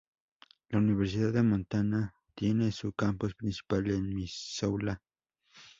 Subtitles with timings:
[0.69, 4.99] La Universidad de Montana tiene su campus principal en Missoula.